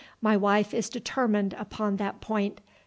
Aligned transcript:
My 0.19 0.35
wife 0.35 0.73
is 0.73 0.89
determined 0.89 1.53
upon 1.59 1.97
that 1.97 2.21
point. 2.21 2.59